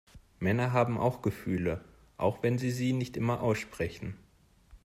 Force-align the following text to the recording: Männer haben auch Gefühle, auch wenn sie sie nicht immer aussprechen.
Männer 0.39 0.73
haben 0.73 0.97
auch 0.97 1.21
Gefühle, 1.21 1.79
auch 2.17 2.41
wenn 2.41 2.57
sie 2.57 2.71
sie 2.71 2.91
nicht 2.91 3.17
immer 3.17 3.43
aussprechen. 3.43 4.15